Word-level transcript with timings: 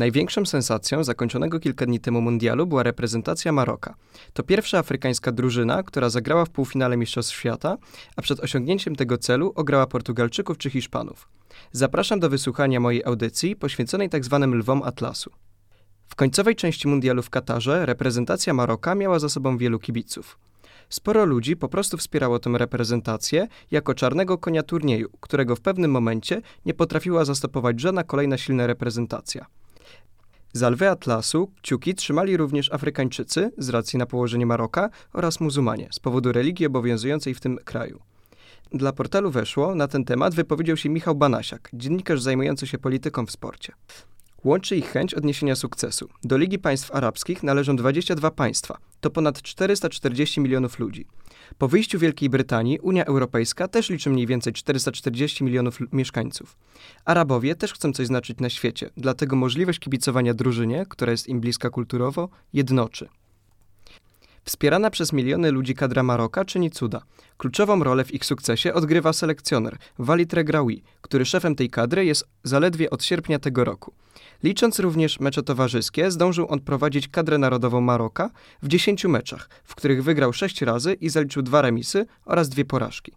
Największą 0.00 0.46
sensacją 0.46 1.04
zakończonego 1.04 1.60
kilka 1.60 1.86
dni 1.86 2.00
temu 2.00 2.20
mundialu 2.20 2.66
była 2.66 2.82
reprezentacja 2.82 3.52
Maroka. 3.52 3.94
To 4.32 4.42
pierwsza 4.42 4.78
afrykańska 4.78 5.32
drużyna, 5.32 5.82
która 5.82 6.10
zagrała 6.10 6.44
w 6.44 6.50
półfinale 6.50 6.96
Mistrzostw 6.96 7.34
Świata, 7.34 7.76
a 8.16 8.22
przed 8.22 8.40
osiągnięciem 8.40 8.96
tego 8.96 9.18
celu 9.18 9.52
ograła 9.54 9.86
Portugalczyków 9.86 10.58
czy 10.58 10.70
Hiszpanów. 10.70 11.28
Zapraszam 11.72 12.20
do 12.20 12.28
wysłuchania 12.28 12.80
mojej 12.80 13.04
audycji 13.04 13.56
poświęconej 13.56 14.10
tzw. 14.10 14.38
Tak 14.40 14.54
lwom 14.54 14.82
Atlasu. 14.82 15.30
W 16.08 16.14
końcowej 16.14 16.56
części 16.56 16.88
mundialu 16.88 17.22
w 17.22 17.30
Katarze 17.30 17.86
reprezentacja 17.86 18.54
Maroka 18.54 18.94
miała 18.94 19.18
za 19.18 19.28
sobą 19.28 19.58
wielu 19.58 19.78
kibiców. 19.78 20.38
Sporo 20.88 21.24
ludzi 21.24 21.56
po 21.56 21.68
prostu 21.68 21.96
wspierało 21.96 22.38
tę 22.38 22.50
reprezentację 22.54 23.48
jako 23.70 23.94
czarnego 23.94 24.38
konia 24.38 24.62
turnieju, 24.62 25.08
którego 25.20 25.56
w 25.56 25.60
pewnym 25.60 25.90
momencie 25.90 26.42
nie 26.66 26.74
potrafiła 26.74 27.24
zastopować 27.24 27.80
żadna 27.80 28.04
kolejna 28.04 28.38
silna 28.38 28.66
reprezentacja. 28.66 29.46
Za 30.52 30.70
lwy 30.70 30.90
Atlasu 30.90 31.52
kciuki 31.62 31.94
trzymali 31.94 32.36
również 32.36 32.72
Afrykańczycy 32.72 33.50
z 33.58 33.68
racji 33.68 33.98
na 33.98 34.06
położenie 34.06 34.46
Maroka 34.46 34.90
oraz 35.12 35.40
muzułmanie 35.40 35.88
z 35.92 35.98
powodu 35.98 36.32
religii 36.32 36.66
obowiązującej 36.66 37.34
w 37.34 37.40
tym 37.40 37.58
kraju. 37.64 38.00
Dla 38.72 38.92
portalu 38.92 39.30
Weszło 39.30 39.74
na 39.74 39.88
ten 39.88 40.04
temat 40.04 40.34
wypowiedział 40.34 40.76
się 40.76 40.88
Michał 40.88 41.14
Banasiak, 41.14 41.70
dziennikarz 41.72 42.22
zajmujący 42.22 42.66
się 42.66 42.78
polityką 42.78 43.26
w 43.26 43.30
sporcie. 43.30 43.72
Łączy 44.44 44.76
ich 44.76 44.86
chęć 44.86 45.14
odniesienia 45.14 45.56
sukcesu. 45.56 46.08
Do 46.24 46.36
Ligi 46.36 46.58
Państw 46.58 46.94
Arabskich 46.94 47.42
należą 47.42 47.76
22 47.76 48.30
państwa, 48.30 48.78
to 49.00 49.10
ponad 49.10 49.42
440 49.42 50.40
milionów 50.40 50.78
ludzi. 50.78 51.06
Po 51.58 51.68
wyjściu 51.68 51.98
Wielkiej 51.98 52.30
Brytanii 52.30 52.78
Unia 52.78 53.04
Europejska 53.04 53.68
też 53.68 53.90
liczy 53.90 54.10
mniej 54.10 54.26
więcej 54.26 54.52
440 54.52 55.44
milionów 55.44 55.78
mieszkańców. 55.92 56.56
Arabowie 57.04 57.54
też 57.54 57.72
chcą 57.72 57.92
coś 57.92 58.06
znaczyć 58.06 58.38
na 58.38 58.50
świecie, 58.50 58.90
dlatego 58.96 59.36
możliwość 59.36 59.78
kibicowania 59.78 60.34
drużynie, 60.34 60.86
która 60.88 61.12
jest 61.12 61.28
im 61.28 61.40
bliska 61.40 61.70
kulturowo, 61.70 62.28
jednoczy. 62.52 63.08
Wspierana 64.44 64.90
przez 64.90 65.12
miliony 65.12 65.50
ludzi 65.50 65.74
kadra 65.74 66.02
Maroka 66.02 66.44
czyni 66.44 66.70
cuda. 66.70 67.02
Kluczową 67.36 67.84
rolę 67.84 68.04
w 68.04 68.14
ich 68.14 68.24
sukcesie 68.24 68.74
odgrywa 68.74 69.12
selekcjoner 69.12 69.76
Walid 69.98 70.32
Regraoui, 70.32 70.82
który 71.00 71.24
szefem 71.24 71.54
tej 71.54 71.70
kadry 71.70 72.04
jest 72.04 72.28
zaledwie 72.44 72.90
od 72.90 73.04
sierpnia 73.04 73.38
tego 73.38 73.64
roku. 73.64 73.92
Licząc 74.42 74.78
również 74.78 75.20
mecze 75.20 75.42
towarzyskie, 75.42 76.10
zdążył 76.10 76.46
on 76.48 76.60
prowadzić 76.60 77.08
kadrę 77.08 77.38
narodową 77.38 77.80
Maroka 77.80 78.30
w 78.62 78.68
10 78.68 79.04
meczach, 79.04 79.48
w 79.64 79.74
których 79.74 80.04
wygrał 80.04 80.32
6 80.32 80.62
razy 80.62 80.94
i 80.94 81.08
zaliczył 81.08 81.42
dwa 81.42 81.62
remisy 81.62 82.06
oraz 82.24 82.48
dwie 82.48 82.64
porażki. 82.64 83.12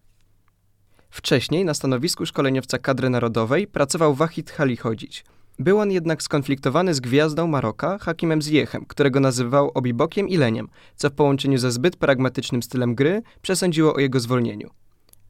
Wcześniej 1.09 1.65
na 1.65 1.73
stanowisku 1.73 2.25
szkoleniowca 2.25 2.79
kadry 2.79 3.09
narodowej 3.09 3.67
pracował 3.67 4.13
Wahid 4.15 4.51
Halichodzić. 4.51 5.25
Był 5.59 5.79
on 5.79 5.91
jednak 5.91 6.23
skonfliktowany 6.23 6.93
z 6.93 6.99
gwiazdą 6.99 7.47
Maroka, 7.47 7.97
Hakimem 7.97 8.41
Ziyechem, 8.41 8.85
którego 8.85 9.19
nazywał 9.19 9.71
obibokiem 9.73 10.29
i 10.29 10.37
leniem, 10.37 10.67
co 10.95 11.09
w 11.09 11.13
połączeniu 11.13 11.57
ze 11.57 11.71
zbyt 11.71 11.95
pragmatycznym 11.95 12.63
stylem 12.63 12.95
gry 12.95 13.21
przesądziło 13.41 13.93
o 13.93 13.99
jego 13.99 14.19
zwolnieniu. 14.19 14.69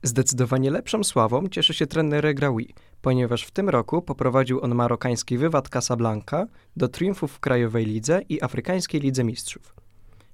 Zdecydowanie 0.04 0.72
lepszą 0.72 1.04
sławą 1.04 1.48
cieszy 1.48 1.74
się 1.74 1.88
trener 1.88 2.24
Regraoui, 2.24 2.74
ponieważ 3.02 3.44
w 3.44 3.52
tym 3.52 3.70
roku 3.70 4.02
poprowadził 4.02 4.64
on 4.64 4.76
marokański 4.76 5.38
wywad 5.38 5.70
Casablanca 5.70 6.48
do 6.76 6.88
triumfów 6.88 7.32
w 7.32 7.40
Krajowej 7.40 7.86
Lidze 7.86 8.22
i 8.30 8.44
Afrykańskiej 8.44 9.02
Lidze 9.02 9.24
Mistrzów. 9.24 9.76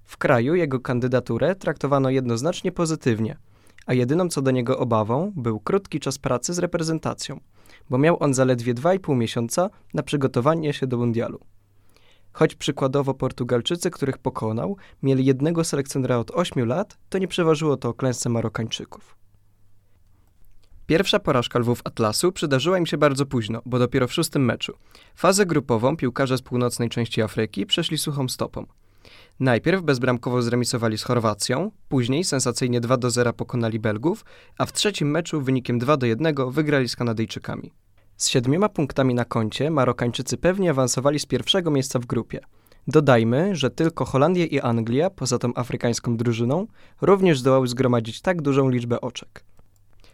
W 0.06 0.18
kraju 0.18 0.56
jego 0.56 0.80
kandydaturę 0.80 1.56
traktowano 1.56 2.10
jednoznacznie 2.10 2.72
pozytywnie, 2.72 3.38
a 3.90 3.94
jedyną 3.94 4.30
co 4.30 4.42
do 4.42 4.52
niego 4.52 4.80
obawą 4.80 5.32
był 5.36 5.60
krótki 5.60 6.00
czas 6.00 6.18
pracy 6.18 6.54
z 6.54 6.60
reprezentacją, 6.60 7.40
bo 7.90 7.98
miał 7.98 8.24
on 8.24 8.34
zaledwie 8.34 8.74
2,5 8.74 9.16
miesiąca 9.16 9.70
na 9.94 10.04
przygotowanie 10.04 10.74
się 10.74 10.88
do 10.88 10.98
mundialu. 10.98 11.40
Choć 12.32 12.56
przykładowo 12.56 13.14
Portugalczycy, 13.14 13.92
których 13.92 14.18
pokonał, 14.18 14.78
mieli 15.04 15.26
jednego 15.26 15.64
selekcjonera 15.64 16.18
od 16.18 16.32
8 16.32 16.68
lat, 16.68 16.98
to 17.10 17.18
nie 17.18 17.28
przeważyło 17.28 17.78
to 17.78 17.90
o 17.90 17.94
klęsce 17.94 18.30
Marokańczyków. 18.30 19.16
Pierwsza 20.88 21.20
porażka 21.20 21.60
Lwów 21.60 21.82
Atlasu 21.84 22.32
przydarzyła 22.32 22.78
im 22.78 22.86
się 22.86 22.98
bardzo 22.98 23.26
późno, 23.26 23.62
bo 23.66 23.80
dopiero 23.80 24.08
w 24.08 24.14
szóstym 24.14 24.46
meczu. 24.46 24.74
Fazę 25.16 25.46
grupową 25.46 25.98
piłkarze 25.98 26.38
z 26.38 26.42
północnej 26.42 26.90
części 26.90 27.22
Afryki 27.22 27.66
przeszli 27.66 27.98
suchą 27.98 28.30
stopą. 28.30 28.66
Najpierw 29.40 29.82
bezbramkowo 29.82 30.42
zremisowali 30.42 30.98
z 30.98 31.04
Chorwacją, 31.04 31.72
później 31.90 32.24
sensacyjnie 32.24 32.82
2 32.82 32.98
do 32.98 33.10
0 33.10 33.34
pokonali 33.34 33.80
Belgów, 33.80 34.26
a 34.58 34.66
w 34.66 34.74
trzecim 34.74 35.12
meczu 35.12 35.42
wynikiem 35.42 35.80
2 35.80 35.98
do 35.98 36.06
1 36.06 36.36
wygrali 36.52 36.90
z 36.90 36.96
Kanadyjczykami. 36.96 37.72
Z 38.18 38.28
siedmioma 38.28 38.70
punktami 38.70 39.14
na 39.14 39.26
koncie 39.26 39.72
Marokańczycy 39.72 40.38
pewnie 40.38 40.70
awansowali 40.72 41.20
z 41.20 41.26
pierwszego 41.26 41.72
miejsca 41.72 42.00
w 42.00 42.06
grupie. 42.06 42.40
Dodajmy, 42.88 43.56
że 43.56 43.70
tylko 43.70 44.06
Holandia 44.06 44.46
i 44.46 44.60
Anglia, 44.60 45.10
poza 45.10 45.38
tą 45.38 45.52
afrykańską 45.56 46.18
drużyną, 46.18 46.68
również 47.02 47.40
zdołały 47.40 47.68
zgromadzić 47.68 48.22
tak 48.22 48.42
dużą 48.42 48.70
liczbę 48.70 49.02
oczek. 49.02 49.44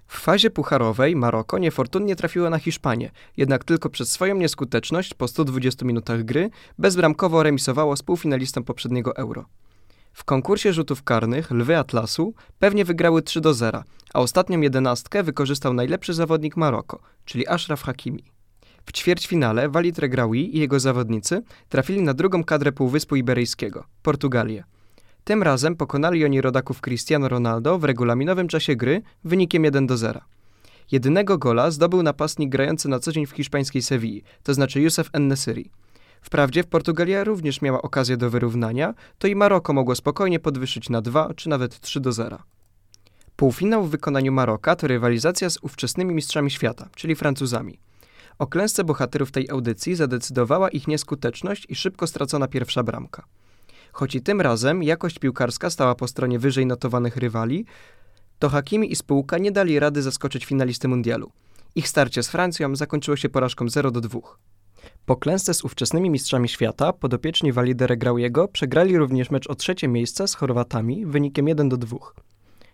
W 0.08 0.20
fazie 0.20 0.50
pucharowej 0.50 1.16
Maroko 1.16 1.58
niefortunnie 1.58 2.16
trafiło 2.16 2.50
na 2.50 2.60
Hiszpanię, 2.60 3.12
jednak 3.38 3.64
tylko 3.64 3.90
przez 3.90 4.12
swoją 4.12 4.36
nieskuteczność 4.36 5.14
po 5.14 5.28
120 5.28 5.86
minutach 5.86 6.24
gry 6.24 6.50
bezbramkowo 6.78 7.44
remisowało 7.44 7.96
z 7.96 8.04
półfinalistą 8.04 8.64
poprzedniego 8.64 9.16
Euro. 9.16 9.46
W 10.14 10.24
konkursie 10.24 10.74
rzutów 10.74 11.04
karnych 11.04 11.52
Lwy 11.52 11.78
Atlasu 11.78 12.34
pewnie 12.60 12.86
wygrały 12.86 13.22
3 13.22 13.42
do 13.42 13.54
0, 13.54 13.84
a 14.14 14.20
ostatnią 14.20 14.62
jedenastkę 14.62 15.24
wykorzystał 15.24 15.74
najlepszy 15.74 16.14
zawodnik 16.14 16.58
Maroko, 16.58 17.00
czyli 17.26 17.48
Ashraf 17.48 17.84
Hakimi. 17.84 18.24
W 18.86 18.92
ćwierćfinale 18.92 19.70
Walid 19.70 20.00
Regraoui 20.00 20.56
i 20.56 20.60
jego 20.60 20.80
zawodnicy 20.80 21.42
trafili 21.70 22.02
na 22.02 22.14
drugą 22.14 22.44
kadrę 22.44 22.72
Półwyspu 22.72 23.16
Iberyjskiego, 23.16 23.86
Portugalię. 24.04 24.64
Tym 25.25 25.44
razem 25.44 25.75
pokonali 25.75 26.25
oni 26.25 26.41
rodaków 26.41 26.81
Cristiano 26.81 27.30
Ronaldo 27.30 27.80
w 27.80 27.84
regulaminowym 27.84 28.47
czasie 28.47 28.75
gry 28.75 29.02
wynikiem 29.24 29.63
1 29.63 29.88
do 29.88 29.97
0. 29.97 30.22
Jedynego 30.91 31.38
gola 31.38 31.72
zdobył 31.72 32.03
napastnik 32.03 32.50
grający 32.50 32.90
na 32.90 33.00
co 33.00 33.12
dzień 33.12 33.25
w 33.25 33.31
hiszpańskiej 33.31 33.81
Sewilli, 33.81 34.24
to 34.44 34.53
znaczy 34.53 34.81
Youssef 34.81 35.09
Ennesyri. 35.14 35.72
Wprawdzie 36.22 36.64
w 36.64 36.68
Portugalia 36.68 37.24
również 37.24 37.62
miała 37.62 37.81
okazję 37.81 38.18
do 38.18 38.30
wyrównania, 38.30 38.94
to 39.19 39.28
i 39.28 39.35
Maroko 39.35 39.74
mogło 39.74 39.96
spokojnie 39.96 40.40
podwyższyć 40.40 40.90
na 40.90 41.02
2 41.02 41.34
czy 41.34 41.50
nawet 41.50 41.80
3 41.80 42.00
do 42.00 42.12
0. 42.12 42.38
Półfinał 43.35 43.84
w 43.84 43.90
wykonaniu 43.90 44.31
Maroka 44.31 44.75
to 44.75 44.88
rywalizacja 44.88 45.50
z 45.50 45.58
ówczesnymi 45.62 46.16
mistrzami 46.16 46.52
świata, 46.52 46.90
czyli 46.96 47.16
Francuzami. 47.16 47.80
O 48.40 48.47
klęsce 48.47 48.84
bohaterów 48.84 49.31
tej 49.31 49.50
audycji 49.50 49.96
zadecydowała 49.96 50.69
ich 50.69 50.88
nieskuteczność 50.88 51.66
i 51.69 51.75
szybko 51.75 52.08
stracona 52.08 52.47
pierwsza 52.47 52.84
bramka. 52.84 53.25
Choć 53.96 54.16
i 54.16 54.22
tym 54.22 54.42
razem 54.42 54.84
jakość 54.84 55.20
piłkarska 55.20 55.70
stała 55.70 55.96
po 55.96 56.08
stronie 56.08 56.40
wyżej 56.40 56.66
notowanych 56.66 57.18
rywali, 57.18 57.66
to 58.40 58.50
Hakimi 58.50 58.92
i 58.92 58.96
spółka 58.96 59.38
nie 59.38 59.52
dali 59.52 59.80
rady 59.80 60.02
zaskoczyć 60.02 60.46
finalisty 60.46 60.88
mundialu. 60.88 61.32
Ich 61.76 61.88
starcie 61.88 62.24
z 62.24 62.30
Francją 62.30 62.76
zakończyło 62.76 63.18
się 63.18 63.30
porażką 63.30 63.70
0 63.70 63.92
do 63.92 64.02
2. 64.02 64.20
Po 65.06 65.16
klęsce 65.16 65.54
z 65.54 65.64
ówczesnymi 65.64 66.10
mistrzami 66.10 66.50
świata 66.50 66.94
podopieczni 66.94 67.52
Walidere 67.52 67.98
Grauiego 67.98 68.48
przegrali 68.48 68.98
również 68.98 69.32
mecz 69.32 69.48
o 69.48 69.56
trzecie 69.56 69.88
miejsce 69.88 70.28
z 70.28 70.36
Chorwatami 70.36 71.06
wynikiem 71.06 71.48
1 71.48 71.70
do 71.70 71.78
2. 71.78 71.98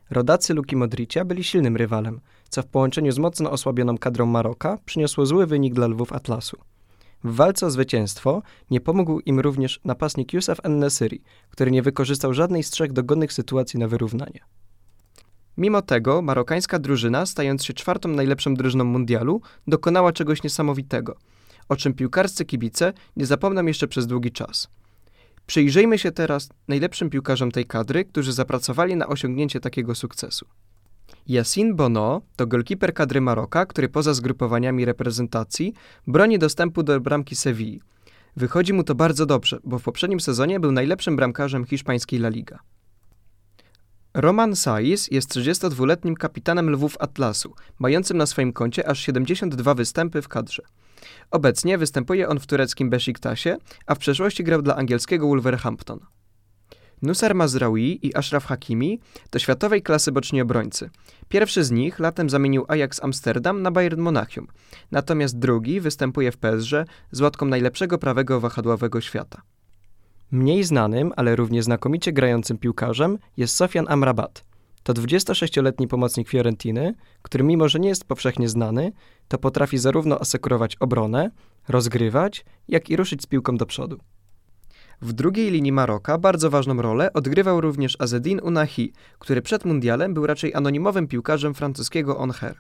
Rodacy 0.10 0.54
Luki 0.54 0.76
Modricia 0.76 1.26
byli 1.26 1.44
silnym 1.44 1.78
rywalem, 1.78 2.22
co 2.50 2.62
w 2.62 2.68
połączeniu 2.68 3.12
z 3.12 3.18
mocno 3.20 3.52
osłabioną 3.52 3.98
kadrą 3.98 4.26
Maroka 4.26 4.78
przyniosło 4.86 5.26
zły 5.26 5.48
wynik 5.48 5.74
dla 5.74 5.88
lwów 5.88 6.14
Atlasu. 6.14 6.58
W 7.24 7.36
walce 7.36 7.66
o 7.66 7.72
zwycięstwo 7.72 8.42
nie 8.72 8.82
pomógł 8.82 9.20
im 9.20 9.40
również 9.40 9.80
napastnik 9.86 10.34
Yusuf 10.34 10.58
Ennesyri, 10.64 11.22
który 11.50 11.72
nie 11.72 11.82
wykorzystał 11.82 12.34
żadnej 12.34 12.64
z 12.64 12.70
trzech 12.70 12.94
dogodnych 12.94 13.34
sytuacji 13.34 13.80
na 13.80 13.88
wyrównanie. 13.88 14.40
Mimo 15.58 15.82
tego 15.82 16.22
marokańska 16.22 16.80
drużyna, 16.80 17.26
stając 17.26 17.66
się 17.66 17.74
czwartą 17.74 18.10
najlepszą 18.10 18.54
drużyną 18.54 18.84
mundialu, 18.84 19.42
dokonała 19.68 20.12
czegoś 20.12 20.44
niesamowitego, 20.44 21.18
o 21.70 21.76
czym 21.76 21.94
piłkarscy 21.94 22.46
kibice 22.46 22.94
nie 23.16 23.26
zapomną 23.26 23.66
jeszcze 23.66 23.88
przez 23.88 24.08
długi 24.08 24.32
czas. 24.32 24.68
Przyjrzyjmy 25.46 25.98
się 25.98 26.12
teraz 26.12 26.50
najlepszym 26.68 27.10
piłkarzom 27.10 27.52
tej 27.52 27.66
kadry, 27.66 28.06
którzy 28.06 28.34
zapracowali 28.34 28.96
na 28.96 29.08
osiągnięcie 29.08 29.60
takiego 29.60 29.96
sukcesu. 29.96 30.46
Yassin 31.28 31.76
Bono 31.76 32.22
to 32.36 32.48
golkiper 32.48 32.94
kadry 32.94 33.22
Maroka, 33.22 33.66
który 33.66 33.90
poza 33.90 34.14
zgrupowaniami 34.14 34.86
reprezentacji 34.86 35.74
broni 36.08 36.40
dostępu 36.40 36.84
do 36.84 37.00
bramki 37.00 37.36
Sewilli. 37.36 37.82
Wychodzi 38.36 38.74
mu 38.74 38.84
to 38.84 38.96
bardzo 38.96 39.26
dobrze, 39.26 39.60
bo 39.64 39.80
w 39.80 39.84
poprzednim 39.84 40.20
sezonie 40.20 40.60
był 40.60 40.72
najlepszym 40.72 41.16
bramkarzem 41.16 41.66
hiszpańskiej 41.66 42.20
La 42.20 42.30
Liga. 42.30 42.60
Roman 44.14 44.56
Saiz 44.56 45.08
jest 45.12 45.36
32-letnim 45.36 46.14
kapitanem 46.14 46.70
Lwów 46.70 46.98
Atlasu, 47.00 47.54
mającym 47.80 48.18
na 48.18 48.26
swoim 48.26 48.54
koncie 48.54 48.88
aż 48.88 49.00
72 49.00 49.74
występy 49.74 50.22
w 50.22 50.28
kadrze. 50.28 50.64
Obecnie 51.32 51.78
występuje 51.78 52.30
on 52.30 52.40
w 52.40 52.48
tureckim 52.48 52.90
Besiktasie, 52.90 53.58
a 53.86 53.96
w 53.96 54.00
przeszłości 54.00 54.44
grał 54.44 54.62
dla 54.62 54.76
angielskiego 54.76 55.28
Wolverhampton. 55.28 56.00
Nusar 57.02 57.36
Mazraoui 57.36 58.00
i 58.08 58.16
Ashraf 58.16 58.46
Hakimi 58.46 59.00
to 59.30 59.40
światowej 59.40 59.82
klasy 59.82 60.12
boczni 60.12 60.42
obrońcy. 60.42 60.90
Pierwszy 61.30 61.64
z 61.64 61.72
nich 61.72 62.00
latem 62.00 62.30
zamienił 62.30 62.66
Ajax 62.68 63.04
Amsterdam 63.04 63.62
na 63.62 63.72
Bayern 63.72 64.02
Monachium, 64.02 64.48
natomiast 64.92 65.40
drugi 65.40 65.80
występuje 65.80 66.32
w 66.32 66.38
PSG 66.38 66.72
z 67.12 67.22
łatką 67.22 67.46
najlepszego 67.46 67.98
prawego 67.98 68.40
wahadłowego 68.40 69.02
świata. 69.02 69.42
Mniej 70.32 70.64
znanym, 70.64 71.14
ale 71.16 71.36
równie 71.36 71.64
znakomicie 71.64 72.14
grającym 72.14 72.58
piłkarzem 72.58 73.18
jest 73.38 73.56
Sofian 73.56 73.86
Amrabat. 73.90 74.44
To 74.84 74.94
26-letni 74.94 75.88
pomocnik 75.88 76.30
Fiorentiny, 76.30 76.94
który 77.22 77.44
mimo, 77.44 77.70
że 77.70 77.80
nie 77.80 77.90
jest 77.90 78.06
powszechnie 78.06 78.50
znany, 78.50 78.92
to 79.28 79.38
potrafi 79.38 79.78
zarówno 79.78 80.20
asekurować 80.20 80.76
obronę, 80.76 81.32
rozgrywać, 81.68 82.46
jak 82.68 82.90
i 82.90 82.96
ruszyć 82.96 83.22
z 83.22 83.26
piłką 83.26 83.58
do 83.58 83.66
przodu. 83.66 84.00
W 85.02 85.14
drugiej 85.14 85.52
linii 85.52 85.72
Maroka 85.72 86.18
bardzo 86.18 86.50
ważną 86.50 86.82
rolę 86.82 87.14
odgrywał 87.14 87.62
również 87.62 87.98
Azedin 88.00 88.40
Unahi, 88.40 88.94
który 89.20 89.42
przed 89.42 89.66
mundialem 89.66 90.14
był 90.14 90.28
raczej 90.28 90.54
anonimowym 90.54 91.08
piłkarzem 91.08 91.54
francuskiego 91.54 92.18
Onher. 92.18 92.56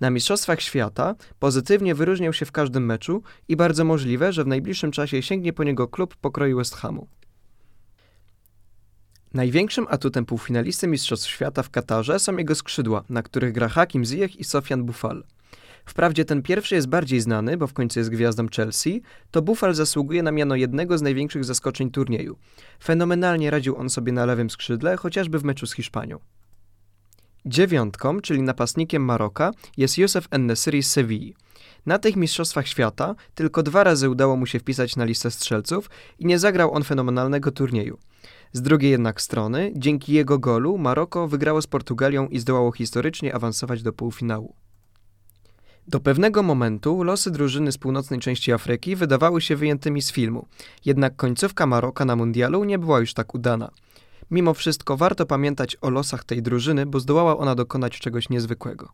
Na 0.00 0.10
Mistrzostwach 0.10 0.60
Świata 0.60 1.14
pozytywnie 1.38 1.94
wyróżniał 1.94 2.32
się 2.32 2.46
w 2.46 2.52
każdym 2.52 2.86
meczu 2.86 3.22
i 3.48 3.56
bardzo 3.56 3.84
możliwe, 3.84 4.32
że 4.32 4.44
w 4.44 4.46
najbliższym 4.46 4.90
czasie 4.90 5.22
sięgnie 5.22 5.52
po 5.52 5.64
niego 5.64 5.88
klub 5.88 6.16
pokroju 6.16 6.56
West 6.56 6.74
Hamu. 6.74 7.06
Największym 9.34 9.86
atutem 9.90 10.24
półfinalisty 10.24 10.86
Mistrzostw 10.86 11.28
Świata 11.28 11.62
w 11.62 11.70
Katarze 11.70 12.18
są 12.18 12.36
jego 12.36 12.54
skrzydła, 12.54 13.04
na 13.08 13.22
których 13.22 13.52
gra 13.52 13.68
Hakim 13.68 14.04
Ziyech 14.04 14.36
i 14.36 14.44
Sofian 14.44 14.84
Bufal. 14.84 15.24
Wprawdzie 15.84 16.24
ten 16.24 16.42
pierwszy 16.42 16.74
jest 16.74 16.88
bardziej 16.88 17.20
znany, 17.20 17.56
bo 17.56 17.66
w 17.66 17.72
końcu 17.72 18.00
jest 18.00 18.10
gwiazdą 18.10 18.46
Chelsea, 18.56 19.02
to 19.30 19.42
Buffal 19.42 19.74
zasługuje 19.74 20.22
na 20.22 20.32
miano 20.32 20.54
jednego 20.54 20.98
z 20.98 21.02
największych 21.02 21.44
zaskoczeń 21.44 21.90
turnieju. 21.90 22.36
Fenomenalnie 22.84 23.50
radził 23.50 23.76
on 23.76 23.90
sobie 23.90 24.12
na 24.12 24.26
lewym 24.26 24.50
skrzydle, 24.50 24.96
chociażby 24.96 25.38
w 25.38 25.44
meczu 25.44 25.66
z 25.66 25.74
Hiszpanią. 25.74 26.18
Dziewiątką, 27.46 28.20
czyli 28.20 28.42
napastnikiem 28.42 29.04
Maroka, 29.04 29.50
jest 29.76 29.98
Youssef 29.98 30.28
Ennesiri 30.30 30.82
z 30.82 30.90
Sewilli. 30.90 31.34
Na 31.86 31.98
tych 31.98 32.16
Mistrzostwach 32.16 32.68
Świata 32.68 33.14
tylko 33.34 33.62
dwa 33.62 33.84
razy 33.84 34.10
udało 34.10 34.36
mu 34.36 34.46
się 34.46 34.58
wpisać 34.58 34.96
na 34.96 35.04
listę 35.04 35.30
strzelców 35.30 35.90
i 36.18 36.26
nie 36.26 36.38
zagrał 36.38 36.74
on 36.74 36.84
fenomenalnego 36.84 37.50
turnieju. 37.50 37.98
Z 38.52 38.62
drugiej 38.62 38.90
jednak 38.90 39.20
strony, 39.20 39.72
dzięki 39.76 40.12
jego 40.12 40.38
golu, 40.38 40.78
Maroko 40.78 41.28
wygrało 41.28 41.62
z 41.62 41.66
Portugalią 41.66 42.28
i 42.28 42.38
zdołało 42.38 42.72
historycznie 42.72 43.34
awansować 43.34 43.82
do 43.82 43.92
półfinału. 43.92 44.54
Do 45.88 46.00
pewnego 46.00 46.42
momentu 46.42 47.02
losy 47.02 47.30
drużyny 47.30 47.72
z 47.72 47.78
północnej 47.78 48.20
części 48.20 48.52
Afryki 48.52 48.96
wydawały 48.96 49.40
się 49.40 49.56
wyjętymi 49.56 50.02
z 50.02 50.12
filmu, 50.12 50.46
jednak 50.84 51.16
końcówka 51.16 51.66
Maroka 51.66 52.04
na 52.04 52.16
mundialu 52.16 52.64
nie 52.64 52.78
była 52.78 53.00
już 53.00 53.14
tak 53.14 53.34
udana. 53.34 53.70
Mimo 54.30 54.54
wszystko 54.54 54.96
warto 54.96 55.26
pamiętać 55.26 55.76
o 55.80 55.90
losach 55.90 56.24
tej 56.24 56.42
drużyny, 56.42 56.86
bo 56.86 57.00
zdołała 57.00 57.38
ona 57.38 57.54
dokonać 57.54 57.98
czegoś 57.98 58.28
niezwykłego. 58.28 58.88